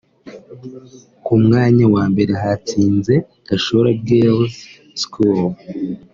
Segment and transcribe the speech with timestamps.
[1.25, 3.13] Ku mwanya wa mbere hatsinze
[3.47, 4.55] Gashora Girls
[5.01, 5.47] School